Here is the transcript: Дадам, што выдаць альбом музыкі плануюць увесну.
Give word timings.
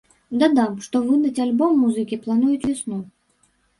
Дадам, 0.43 0.71
што 0.85 1.01
выдаць 1.09 1.43
альбом 1.45 1.77
музыкі 1.85 2.19
плануюць 2.25 2.65
увесну. 2.73 2.99